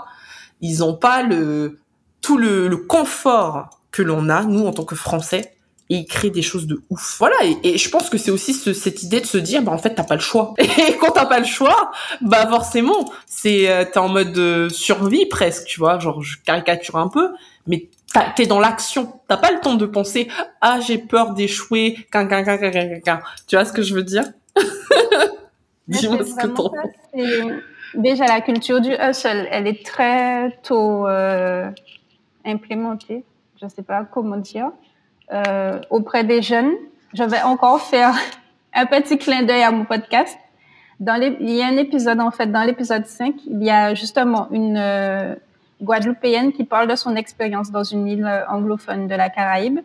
ils 0.62 0.82
ont 0.82 0.94
pas 0.94 1.22
le, 1.22 1.80
tout 2.22 2.38
le, 2.38 2.68
le 2.68 2.76
confort 2.78 3.80
que 3.90 4.02
l'on 4.02 4.30
a, 4.30 4.44
nous, 4.44 4.66
en 4.66 4.72
tant 4.72 4.84
que 4.84 4.94
Français, 4.94 5.53
et 5.90 5.96
ils 5.96 6.06
créent 6.06 6.30
des 6.30 6.42
choses 6.42 6.66
de 6.66 6.82
ouf. 6.90 7.16
Voilà, 7.18 7.36
et, 7.62 7.76
je 7.76 7.90
pense 7.90 8.08
que 8.08 8.16
c'est 8.16 8.30
aussi 8.30 8.54
ce, 8.54 8.72
cette 8.72 9.02
idée 9.02 9.20
de 9.20 9.26
se 9.26 9.38
dire, 9.38 9.62
bah 9.62 9.72
en 9.72 9.78
fait, 9.78 9.94
t'as 9.94 10.04
pas 10.04 10.14
le 10.14 10.20
choix. 10.20 10.54
Et 10.58 10.96
quand 10.98 11.10
t'as 11.10 11.26
pas 11.26 11.38
le 11.38 11.44
choix, 11.44 11.90
bah 12.22 12.46
forcément, 12.46 13.12
c'est 13.26 13.70
euh, 13.70 13.84
t'es 13.84 13.98
en 13.98 14.08
mode 14.08 14.32
de 14.32 14.68
survie 14.70 15.26
presque, 15.26 15.66
tu 15.66 15.80
vois. 15.80 15.98
Genre, 15.98 16.22
je 16.22 16.38
caricature 16.44 16.96
un 16.96 17.08
peu, 17.08 17.30
mais 17.66 17.88
t'es 18.34 18.46
dans 18.46 18.60
l'action. 18.60 19.20
T'as 19.28 19.36
pas 19.36 19.50
le 19.50 19.60
temps 19.60 19.74
de 19.74 19.86
penser 19.86 20.28
ah 20.60 20.80
j'ai 20.80 20.98
peur 20.98 21.34
d'échouer. 21.34 21.96
Tu 22.10 23.56
vois 23.56 23.64
ce 23.64 23.72
que 23.72 23.82
je 23.82 23.94
veux 23.94 24.02
dire? 24.02 24.24
Dis-moi 25.88 26.24
ce 26.24 26.34
que 26.34 26.46
t'en 26.46 26.70
penses. 26.70 26.78
Déjà 27.94 28.26
la 28.26 28.40
culture 28.40 28.80
du 28.80 28.90
hustle, 28.90 29.46
elle 29.50 29.66
est 29.66 29.84
très 29.84 30.58
tôt 30.62 31.06
euh, 31.06 31.70
implémentée. 32.44 33.24
Je 33.60 33.68
sais 33.68 33.82
pas 33.82 34.04
comment 34.04 34.36
dire 34.36 34.70
euh, 35.32 35.80
auprès 35.90 36.24
des 36.24 36.42
jeunes. 36.42 36.72
Je 37.14 37.24
vais 37.24 37.42
encore 37.42 37.80
faire 37.80 38.14
un 38.74 38.86
petit 38.86 39.18
clin 39.18 39.42
d'œil 39.42 39.62
à 39.62 39.70
mon 39.70 39.84
podcast. 39.84 40.38
Dans 41.00 41.20
les, 41.20 41.36
il 41.40 41.50
y 41.50 41.62
a 41.62 41.66
un 41.66 41.76
épisode, 41.76 42.20
en 42.20 42.30
fait, 42.30 42.46
dans 42.46 42.62
l'épisode 42.62 43.06
5, 43.06 43.34
il 43.46 43.62
y 43.62 43.70
a 43.70 43.94
justement 43.94 44.48
une 44.50 44.76
euh, 44.76 45.34
Guadeloupéenne 45.82 46.52
qui 46.52 46.64
parle 46.64 46.88
de 46.88 46.96
son 46.96 47.16
expérience 47.16 47.70
dans 47.70 47.84
une 47.84 48.06
île 48.06 48.24
euh, 48.24 48.46
anglophone 48.48 49.06
de 49.06 49.14
la 49.14 49.28
Caraïbe, 49.28 49.80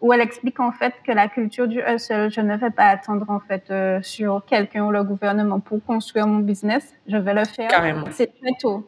où 0.00 0.12
elle 0.12 0.20
explique 0.20 0.58
en 0.60 0.72
fait 0.72 0.94
que 1.06 1.12
la 1.12 1.28
culture 1.28 1.68
du 1.68 1.80
hustle, 1.80 2.30
je 2.30 2.40
ne 2.40 2.56
vais 2.56 2.70
pas 2.70 2.86
attendre 2.86 3.30
en 3.30 3.38
fait 3.38 3.70
euh, 3.70 4.00
sur 4.02 4.44
quelqu'un 4.44 4.84
ou 4.84 4.90
le 4.90 5.04
gouvernement 5.04 5.60
pour 5.60 5.82
construire 5.84 6.26
mon 6.26 6.40
business, 6.40 6.92
je 7.06 7.16
vais 7.16 7.34
le 7.34 7.44
faire. 7.44 7.70
Carrément. 7.70 8.06
C'est 8.10 8.38
très 8.40 8.52
tôt. 8.60 8.84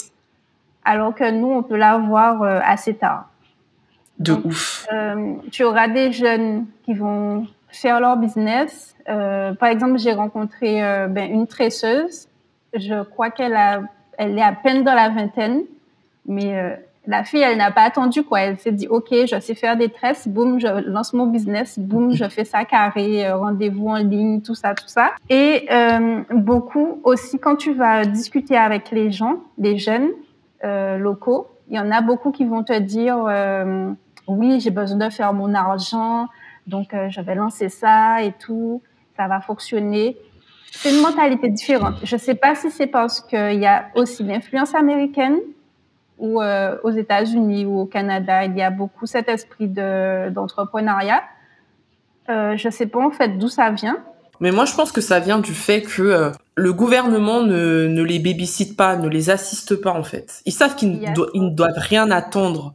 Alors 0.84 1.14
que 1.14 1.30
nous, 1.30 1.50
on 1.50 1.62
peut 1.62 1.76
l'avoir 1.76 2.42
euh, 2.42 2.60
assez 2.64 2.94
tard. 2.94 3.30
De 4.18 4.32
ouf. 4.32 4.86
Euh, 4.92 5.34
tu 5.50 5.64
auras 5.64 5.88
des 5.88 6.12
jeunes 6.12 6.66
qui 6.84 6.94
vont 6.94 7.46
faire 7.68 8.00
leur 8.00 8.16
business. 8.16 8.94
Euh, 9.08 9.54
par 9.54 9.68
exemple, 9.68 9.98
j'ai 9.98 10.12
rencontré 10.12 10.84
euh, 10.84 11.08
ben, 11.08 11.30
une 11.30 11.46
tresseuse. 11.46 12.28
Je 12.74 13.02
crois 13.02 13.30
qu'elle 13.30 13.54
a, 13.54 13.82
elle 14.16 14.38
est 14.38 14.42
à 14.42 14.52
peine 14.52 14.84
dans 14.84 14.94
la 14.94 15.08
vingtaine, 15.08 15.62
mais 16.26 16.80
la 17.06 17.22
fille, 17.22 17.40
elle 17.40 17.58
n'a 17.58 17.70
pas 17.70 17.82
attendu 17.82 18.24
quoi. 18.24 18.40
Elle 18.40 18.58
s'est 18.58 18.72
dit, 18.72 18.88
ok, 18.88 19.08
je 19.10 19.38
sais 19.38 19.54
faire 19.54 19.76
des 19.76 19.90
tresses, 19.90 20.26
boum, 20.26 20.58
je 20.58 20.66
lance 20.88 21.12
mon 21.12 21.26
business, 21.26 21.78
boum, 21.78 22.12
je 22.12 22.28
fais 22.28 22.44
ça 22.44 22.64
carré, 22.64 23.30
rendez-vous 23.30 23.88
en 23.88 23.98
ligne, 23.98 24.40
tout 24.40 24.56
ça, 24.56 24.74
tout 24.74 24.88
ça. 24.88 25.12
Et 25.30 25.68
beaucoup 26.32 27.00
aussi 27.04 27.38
quand 27.38 27.54
tu 27.54 27.74
vas 27.74 28.04
discuter 28.04 28.56
avec 28.56 28.90
les 28.90 29.12
gens, 29.12 29.36
les 29.56 29.78
jeunes 29.78 30.10
locaux, 30.64 31.46
il 31.70 31.76
y 31.76 31.78
en 31.78 31.92
a 31.92 32.00
beaucoup 32.00 32.32
qui 32.32 32.44
vont 32.44 32.64
te 32.64 32.76
dire, 32.76 33.28
oui, 34.26 34.60
j'ai 34.60 34.70
besoin 34.70 34.98
de 34.98 35.10
faire 35.10 35.32
mon 35.32 35.54
argent, 35.54 36.28
donc 36.66 36.94
euh, 36.94 37.08
je 37.10 37.20
vais 37.20 37.34
lancer 37.34 37.68
ça 37.68 38.22
et 38.22 38.32
tout, 38.32 38.82
ça 39.16 39.28
va 39.28 39.40
fonctionner. 39.40 40.16
C'est 40.72 40.92
une 40.94 41.02
mentalité 41.02 41.48
différente. 41.50 41.94
Je 42.02 42.16
ne 42.16 42.20
sais 42.20 42.34
pas 42.34 42.54
si 42.54 42.70
c'est 42.70 42.86
parce 42.88 43.20
qu'il 43.20 43.60
y 43.60 43.66
a 43.66 43.86
aussi 43.94 44.24
l'influence 44.24 44.74
américaine 44.74 45.36
ou 46.18 46.40
euh, 46.42 46.76
aux 46.82 46.90
États-Unis 46.90 47.64
ou 47.66 47.80
au 47.80 47.86
Canada, 47.86 48.44
il 48.44 48.56
y 48.56 48.62
a 48.62 48.70
beaucoup 48.70 49.06
cet 49.06 49.28
esprit 49.28 49.68
de, 49.68 50.30
d'entrepreneuriat. 50.30 51.22
Euh, 52.30 52.56
je 52.56 52.68
ne 52.68 52.72
sais 52.72 52.86
pas 52.86 53.00
en 53.04 53.10
fait 53.10 53.36
d'où 53.38 53.48
ça 53.48 53.70
vient. 53.70 53.98
Mais 54.40 54.50
moi, 54.50 54.64
je 54.64 54.74
pense 54.74 54.90
que 54.90 55.00
ça 55.00 55.20
vient 55.20 55.38
du 55.38 55.54
fait 55.54 55.82
que 55.82 56.02
euh, 56.02 56.30
le 56.56 56.72
gouvernement 56.72 57.42
ne, 57.42 57.86
ne 57.86 58.02
les 58.02 58.18
babysite 58.18 58.76
pas, 58.76 58.96
ne 58.96 59.08
les 59.08 59.30
assiste 59.30 59.76
pas, 59.80 59.92
en 59.92 60.02
fait. 60.02 60.42
Ils 60.44 60.52
savent 60.52 60.74
qu'ils 60.74 60.96
Yes. 61.00 61.10
ne, 61.10 61.14
do- 61.14 61.30
ils 61.34 61.42
ne 61.42 61.50
doivent 61.50 61.78
rien 61.78 62.10
attendre 62.10 62.74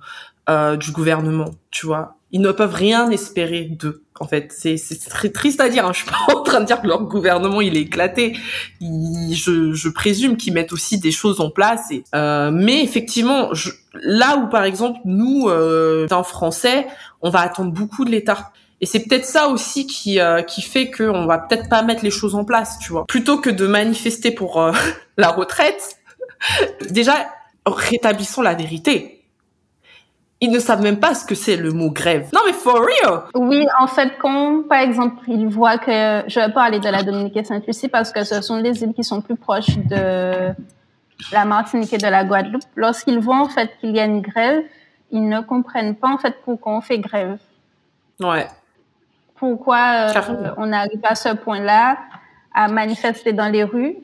euh, 0.50 0.76
du 0.76 0.92
gouvernement, 0.92 1.52
tu 1.72 1.86
vois. 1.86 2.16
Ils 2.32 2.42
ne 2.42 2.52
peuvent 2.52 2.76
rien 2.76 3.10
espérer 3.10 3.64
d'eux, 3.64 4.04
en 4.20 4.28
fait. 4.28 4.52
C'est 4.52 4.78
très 5.10 5.30
triste 5.30 5.60
à 5.62 5.70
dire. 5.70 5.86
Hein. 5.86 5.94
Je 5.94 6.04
suis 6.04 6.10
pas 6.10 6.34
en 6.36 6.44
train 6.44 6.60
de 6.62 6.66
dire 6.66 6.82
que 6.82 6.88
leur 6.88 7.04
gouvernement, 7.04 7.62
il 7.62 7.76
est 7.76 7.82
éclaté. 7.82 8.38
Je, 8.82 9.74
je 9.74 9.90
présume 9.90 10.38
qu'ils 10.38 10.54
mettent 10.54 10.74
aussi 10.74 11.00
des 11.00 11.12
choses 11.12 11.42
en 11.42 11.50
place. 11.50 11.90
Et, 11.92 12.04
euh, 12.14 12.52
mais 12.52 12.84
effectivement, 12.84 13.54
je, 13.54 13.72
là 14.04 14.38
où, 14.38 14.50
par 14.50 14.64
exemple, 14.64 15.00
nous, 15.06 15.48
euh, 15.50 16.08
en 16.12 16.24
français, 16.24 16.88
on 17.22 17.30
va 17.30 17.40
attendre 17.40 17.72
beaucoup 17.72 18.06
de 18.06 18.12
l'État. 18.12 18.52
Et 18.82 18.86
c'est 18.86 19.02
peut-être 19.02 19.26
ça 19.26 19.50
aussi 19.50 19.88
qui 19.88 20.20
euh, 20.20 20.42
qui 20.42 20.62
fait 20.62 20.90
que 20.90 21.04
on 21.04 21.26
va 21.26 21.38
peut-être 21.38 21.68
pas 21.70 21.82
mettre 21.84 22.04
les 22.04 22.12
choses 22.12 22.36
en 22.36 22.46
place, 22.46 22.80
tu 22.80 22.92
vois. 22.92 23.06
Plutôt 23.08 23.40
que 23.40 23.50
de 23.50 23.68
manifester 23.68 24.32
pour 24.32 24.62
euh, 24.62 24.72
la 25.18 25.30
retraite, 25.30 25.98
déjà 26.90 27.30
rétablissons 27.66 28.42
la 28.42 28.54
vérité. 28.54 29.19
Ils 30.42 30.52
ne 30.52 30.60
savent 30.60 30.82
même 30.82 31.00
pas 31.00 31.14
ce 31.14 31.26
que 31.26 31.36
c'est 31.36 31.58
le 31.58 31.72
mot 31.72 31.92
grève. 31.92 32.30
Non 32.34 32.42
mais 32.46 32.54
for 32.54 32.80
real. 32.80 33.24
Oui, 33.36 33.68
en 33.80 33.88
fait, 33.88 34.14
quand, 34.22 34.64
par 34.70 34.80
exemple, 34.80 35.18
ils 35.28 35.48
voient 35.48 35.78
que, 35.78 36.24
je 36.28 36.40
vais 36.40 36.54
parler 36.54 36.80
de 36.80 36.88
la 36.88 37.04
Dominique 37.04 37.36
et 37.36 37.44
Sainte-Lucie 37.44 37.90
parce 37.90 38.14
que 38.14 38.24
ce 38.24 38.42
sont 38.42 38.58
les 38.58 38.82
îles 38.82 38.94
qui 38.94 39.04
sont 39.04 39.22
plus 39.22 39.36
proches 39.36 39.78
de 39.78 40.54
la 41.34 41.46
Martinique 41.46 41.92
et 41.94 41.98
de 41.98 42.08
la 42.08 42.24
Guadeloupe. 42.24 42.64
Lorsqu'ils 42.76 43.20
voient, 43.20 43.42
en 43.42 43.50
fait, 43.50 43.70
qu'il 43.80 43.94
y 43.96 44.00
a 44.00 44.06
une 44.06 44.22
grève, 44.22 44.64
ils 45.12 45.28
ne 45.28 45.42
comprennent 45.42 45.96
pas, 45.96 46.08
en 46.08 46.18
fait, 46.18 46.36
pourquoi 46.46 46.78
on 46.78 46.82
fait 46.82 47.00
grève. 47.00 47.38
Ouais. 48.22 48.48
Pourquoi 49.36 50.10
euh, 50.16 50.52
on 50.58 50.72
arrive 50.72 51.02
à 51.04 51.16
ce 51.16 51.34
point-là 51.34 51.98
à 52.54 52.68
manifester 52.68 53.34
dans 53.34 53.48
les 53.48 53.64
rues. 53.64 53.96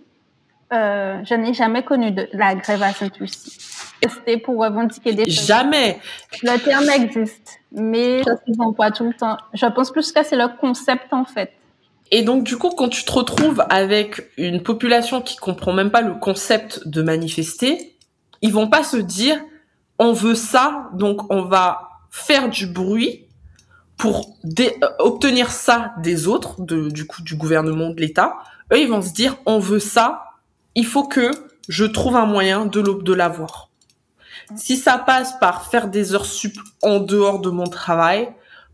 Euh, 0.74 1.22
je 1.24 1.36
n'ai 1.36 1.54
jamais 1.54 1.84
connu 1.84 2.12
de 2.12 2.28
la 2.34 2.56
grève 2.56 2.82
à 2.82 2.92
Sainte-Lucie. 2.92 3.58
C'était 4.02 4.38
pour 4.38 4.58
revendiquer 4.60 5.14
des 5.14 5.26
choses. 5.26 5.48
Jamais. 5.48 6.00
Le 6.44 6.58
terme 6.64 6.90
existe, 6.90 7.60
mais 7.72 8.24
ça 8.24 8.36
se 8.36 8.74
pas 8.76 8.92
tout 8.92 9.06
le 9.06 9.14
temps. 9.14 9.38
Je 9.54 9.66
pense 9.68 9.92
plus 9.92 10.12
que 10.12 10.24
c'est 10.24 10.36
le 10.36 10.48
concept 10.60 11.12
en 11.12 11.26
fait. 11.26 11.52
Et 12.12 12.22
donc 12.24 12.44
du 12.44 12.58
coup, 12.58 12.70
quand 12.70 12.90
tu 12.90 13.04
te 13.04 13.12
retrouves 13.12 13.64
avec 13.70 14.30
une 14.38 14.62
population 14.62 15.22
qui 15.22 15.38
comprend 15.38 15.74
même 15.74 15.92
pas 15.92 16.02
le 16.02 16.16
concept 16.16 16.88
de 16.88 17.02
manifester, 17.02 17.96
ils 18.42 18.54
vont 18.54 18.68
pas 18.68 18.84
se 18.84 18.98
dire 18.98 19.40
on 19.98 20.14
veut 20.14 20.36
ça, 20.36 20.90
donc 20.94 21.32
on 21.32 21.44
va 21.44 21.90
faire 22.12 22.50
du 22.50 22.68
bruit 22.68 23.26
pour 23.98 24.38
euh, 24.60 24.70
obtenir 25.00 25.50
ça 25.50 25.94
des 26.02 26.28
autres, 26.28 26.62
de, 26.62 26.90
du 26.90 27.08
coup 27.08 27.22
du 27.22 27.36
gouvernement, 27.36 27.90
de 27.90 28.02
l'État. 28.02 28.36
Eux, 28.74 28.80
ils 28.80 28.90
vont 28.90 29.02
se 29.02 29.14
dire 29.14 29.38
on 29.46 29.60
veut 29.60 29.80
ça, 29.80 30.24
il 30.76 30.86
faut 30.86 31.08
que 31.08 31.32
je 31.68 31.86
trouve 31.86 32.16
un 32.16 32.26
moyen 32.26 32.66
de 32.66 32.82
de 32.82 33.14
l'avoir. 33.14 33.70
Si 34.56 34.78
ça 34.78 34.98
passe 34.98 35.40
par 35.40 35.70
faire 35.70 35.88
des 35.88 36.14
heures 36.14 36.26
sup 36.26 36.58
en 36.84 37.00
dehors 37.00 37.40
de 37.40 37.50
mon 37.50 37.68
travail, 37.68 38.30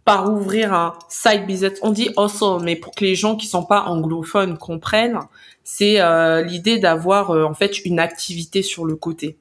par 0.05 0.31
ouvrir 0.31 0.73
un 0.73 0.93
side 1.09 1.45
business. 1.45 1.79
On 1.81 1.91
dit 1.91 2.09
hustle, 2.17 2.63
mais 2.63 2.75
pour 2.75 2.93
que 2.93 3.05
les 3.05 3.15
gens 3.15 3.35
qui 3.35 3.47
sont 3.47 3.63
pas 3.63 3.81
anglophones 3.83 4.57
comprennent, 4.57 5.19
c'est 5.63 6.01
euh, 6.01 6.41
l'idée 6.41 6.79
d'avoir 6.79 7.31
euh, 7.31 7.43
en 7.43 7.53
fait 7.53 7.85
une 7.85 7.99
activité 7.99 8.61
sur 8.61 8.85
le 8.85 8.95
côté. 8.95 9.37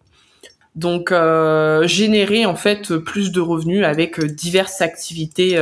Donc 0.77 1.11
euh, 1.11 1.87
générer 1.87 2.47
en 2.47 2.55
fait 2.55 2.97
plus 2.99 3.33
de 3.33 3.41
revenus 3.41 3.85
avec 3.85 4.21
diverses 4.21 4.81
activités 4.81 5.61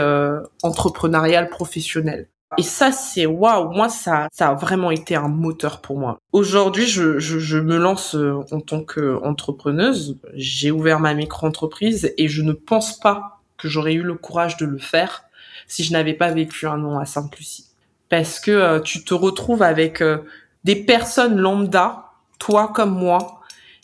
entrepreneuriales 0.63 1.49
professionnelles. 1.49 2.29
Et 2.57 2.63
ça 2.63 2.93
c'est 2.93 3.27
waouh, 3.27 3.71
moi 3.71 3.89
ça 3.91 4.29
ça 4.33 4.49
a 4.49 4.55
vraiment 4.55 4.91
été 4.91 5.15
un 5.17 5.29
moteur 5.29 5.81
pour 5.81 5.99
moi. 5.99 6.19
Aujourd'hui, 6.33 6.87
je, 6.87 7.19
je, 7.19 7.39
je 7.39 7.59
me 7.59 7.77
lance 7.77 8.15
euh, 8.15 8.41
en 8.51 8.61
tant 8.61 8.83
qu'entrepreneuse. 8.83 10.17
J'ai 10.35 10.71
ouvert 10.71 10.99
ma 10.99 11.13
micro-entreprise 11.13 12.15
et 12.17 12.29
je 12.29 12.43
ne 12.43 12.53
pense 12.53 12.99
pas 12.99 13.41
que 13.59 13.69
j'aurais 13.69 13.95
eu 13.95 14.03
le 14.03 14.15
courage 14.15 14.57
de 14.57 14.65
le 14.65 14.79
faire 14.79 15.25
si 15.67 15.85
je 15.85 15.93
n'avais 15.93 16.15
pas 16.15 16.31
vécu 16.31 16.67
un 16.67 16.83
an 16.85 16.99
à 16.99 17.05
Sainte-Lucie. 17.05 17.67
Parce 18.09 18.41
que 18.41 18.51
euh, 18.51 18.81
tu 18.81 19.05
te 19.05 19.13
retrouves 19.13 19.63
avec 19.63 20.01
euh, 20.01 20.19
des 20.65 20.77
personnes 20.77 21.37
lambda, 21.37 22.05
toi 22.39 22.73
comme 22.75 22.95
moi, 22.99 23.41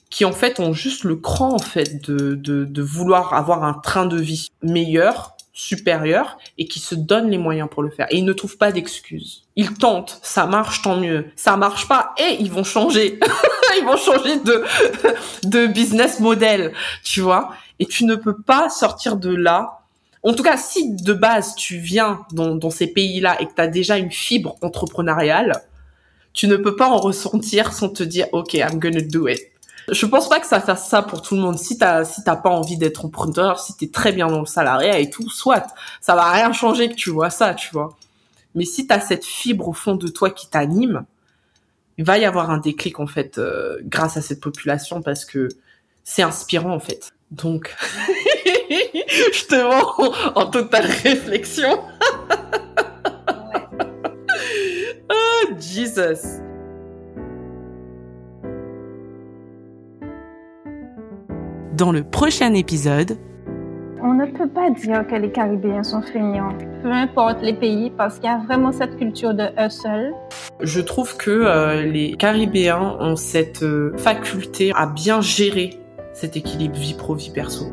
qui 0.08 0.24
en 0.24 0.32
fait 0.32 0.60
ont 0.60 0.72
juste 0.72 1.04
le 1.04 1.16
cran 1.16 1.52
en 1.52 1.58
fait 1.58 2.08
de, 2.08 2.34
de, 2.34 2.64
de 2.64 2.82
vouloir 2.82 3.34
avoir 3.34 3.64
un 3.64 3.74
train 3.74 4.06
de 4.06 4.16
vie 4.16 4.48
meilleur, 4.62 5.33
supérieur, 5.54 6.36
et 6.58 6.66
qui 6.66 6.80
se 6.80 6.96
donnent 6.96 7.30
les 7.30 7.38
moyens 7.38 7.68
pour 7.70 7.82
le 7.82 7.90
faire. 7.90 8.06
Et 8.10 8.18
ils 8.18 8.24
ne 8.24 8.32
trouvent 8.32 8.58
pas 8.58 8.72
d'excuses. 8.72 9.44
Ils 9.54 9.72
tentent, 9.72 10.18
ça 10.22 10.46
marche, 10.46 10.82
tant 10.82 10.96
mieux. 10.96 11.26
Ça 11.36 11.56
marche 11.56 11.86
pas, 11.86 12.12
et 12.18 12.36
ils 12.40 12.50
vont 12.50 12.64
changer. 12.64 13.20
ils 13.78 13.84
vont 13.84 13.96
changer 13.96 14.36
de, 14.40 14.64
de 15.48 15.66
business 15.68 16.18
model, 16.18 16.72
tu 17.04 17.20
vois. 17.20 17.54
Et 17.78 17.86
tu 17.86 18.04
ne 18.04 18.16
peux 18.16 18.36
pas 18.36 18.68
sortir 18.68 19.16
de 19.16 19.34
là. 19.34 19.80
En 20.24 20.34
tout 20.34 20.42
cas, 20.42 20.56
si 20.56 20.96
de 20.96 21.12
base 21.12 21.54
tu 21.54 21.76
viens 21.78 22.26
dans, 22.32 22.56
dans 22.56 22.70
ces 22.70 22.88
pays-là 22.88 23.40
et 23.40 23.46
que 23.46 23.54
tu 23.54 23.60
as 23.60 23.68
déjà 23.68 23.96
une 23.96 24.10
fibre 24.10 24.56
entrepreneuriale, 24.60 25.62
tu 26.32 26.48
ne 26.48 26.56
peux 26.56 26.74
pas 26.74 26.88
en 26.88 26.98
ressentir 26.98 27.72
sans 27.72 27.90
te 27.90 28.02
dire 28.02 28.26
OK, 28.32 28.54
I'm 28.54 28.80
gonna 28.80 29.00
do 29.00 29.28
it. 29.28 29.40
Je 29.90 30.06
pense 30.06 30.28
pas 30.28 30.40
que 30.40 30.46
ça 30.46 30.60
fasse 30.60 30.88
ça 30.88 31.02
pour 31.02 31.22
tout 31.22 31.34
le 31.34 31.42
monde. 31.42 31.58
Si 31.58 31.76
t'as 31.76 32.04
si 32.04 32.22
t'as 32.24 32.36
pas 32.36 32.50
envie 32.50 32.76
d'être 32.76 33.04
entrepreneur, 33.04 33.60
si 33.60 33.76
t'es 33.76 33.88
très 33.88 34.12
bien 34.12 34.28
dans 34.28 34.40
le 34.40 34.46
salariat 34.46 34.98
et 34.98 35.10
tout, 35.10 35.28
soit 35.28 35.66
ça 36.00 36.14
va 36.14 36.30
rien 36.30 36.52
changer 36.52 36.88
que 36.88 36.94
tu 36.94 37.10
vois 37.10 37.30
ça, 37.30 37.54
tu 37.54 37.70
vois. 37.72 37.96
Mais 38.54 38.64
si 38.64 38.86
t'as 38.86 39.00
cette 39.00 39.24
fibre 39.24 39.68
au 39.68 39.72
fond 39.72 39.96
de 39.96 40.08
toi 40.08 40.30
qui 40.30 40.48
t'anime, 40.48 41.04
il 41.98 42.04
va 42.04 42.18
y 42.18 42.24
avoir 42.24 42.50
un 42.50 42.58
déclic 42.58 43.00
en 43.00 43.06
fait 43.06 43.38
euh, 43.38 43.78
grâce 43.82 44.16
à 44.16 44.22
cette 44.22 44.40
population 44.40 45.02
parce 45.02 45.24
que 45.24 45.48
c'est 46.02 46.22
inspirant 46.22 46.74
en 46.74 46.80
fait. 46.80 47.12
Donc, 47.30 47.74
je 48.70 49.46
te 49.46 49.56
en, 49.56 50.40
en 50.40 50.46
totale 50.46 50.86
réflexion. 50.86 51.80
oh, 55.10 55.48
Jesus. 55.58 56.40
Dans 61.76 61.90
le 61.90 62.04
prochain 62.04 62.54
épisode, 62.54 63.18
On 64.00 64.14
ne 64.14 64.26
peut 64.26 64.48
pas 64.48 64.70
dire 64.70 65.04
que 65.08 65.16
les 65.16 65.32
Caribéens 65.32 65.82
sont 65.82 66.02
feignants, 66.02 66.56
peu 66.84 66.92
importe 66.92 67.42
les 67.42 67.52
pays, 67.52 67.90
parce 67.90 68.20
qu'il 68.20 68.26
y 68.26 68.32
a 68.32 68.38
vraiment 68.38 68.70
cette 68.70 68.96
culture 68.96 69.34
de 69.34 69.46
hustle. 69.58 70.12
Je 70.60 70.80
trouve 70.80 71.16
que 71.16 71.32
euh, 71.32 71.82
les 71.82 72.14
Caribéens 72.14 72.96
ont 73.00 73.16
cette 73.16 73.64
euh, 73.64 73.92
faculté 73.96 74.70
à 74.76 74.86
bien 74.86 75.20
gérer 75.20 75.70
cet 76.12 76.36
équilibre 76.36 76.76
vie 76.76 76.94
pro 76.94 77.16
vie 77.16 77.30
perso. 77.30 77.64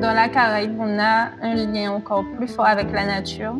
Dans 0.00 0.14
la 0.14 0.30
Caraïbe, 0.30 0.76
on 0.78 0.98
a 0.98 1.28
un 1.42 1.54
lien 1.56 1.92
encore 1.92 2.24
plus 2.38 2.48
fort 2.48 2.66
avec 2.66 2.90
la 2.90 3.04
nature. 3.04 3.54